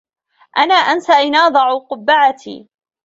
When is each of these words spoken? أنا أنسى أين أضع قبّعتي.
أنا 0.57 0.73
أنسى 0.75 1.13
أين 1.17 1.35
أضع 1.35 1.77
قبّعتي. 1.77 2.67